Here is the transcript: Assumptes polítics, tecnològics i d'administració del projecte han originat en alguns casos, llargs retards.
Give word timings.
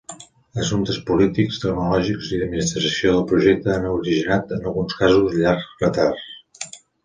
Assumptes 0.61 0.95
polítics, 1.09 1.59
tecnològics 1.65 2.31
i 2.37 2.41
d'administració 2.45 3.13
del 3.17 3.23
projecte 3.35 3.77
han 3.77 3.87
originat 3.93 4.57
en 4.59 4.69
alguns 4.73 4.99
casos, 5.05 5.41
llargs 5.45 5.73
retards. 5.87 6.77